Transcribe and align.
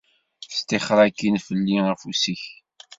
Sṭixxer 0.57 0.99
akkin 1.07 1.35
fell-i 1.45 1.77
afus-ik. 1.91 2.43